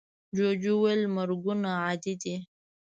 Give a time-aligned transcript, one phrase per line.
[0.35, 2.35] جوجو وویل مرگونه عادي دي.